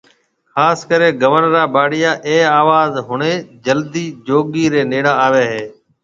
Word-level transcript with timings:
خاص 0.53 0.79
ڪري 0.89 1.09
گون 1.21 1.43
را 1.53 1.63
ٻاڙيا 1.73 2.11
اي 2.27 2.37
آواز 2.61 2.91
ۿڻي 3.09 3.33
جلدي 3.65 4.05
جوگي 4.27 4.65
ري 4.73 4.83
نيڙا 4.91 5.13
آوي 5.25 5.43
ھيَََ 5.51 5.63